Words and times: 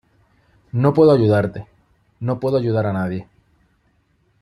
No 0.71 0.95
puedo 0.95 1.11
ayudarte. 1.11 1.67
No 2.19 2.39
puedo 2.39 2.57
ayudar 2.57 2.87
a 2.87 2.93
nadie. 2.93 3.27